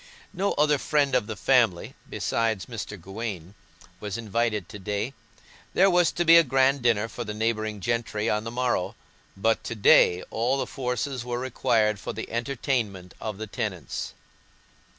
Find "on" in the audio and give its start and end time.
8.27-8.43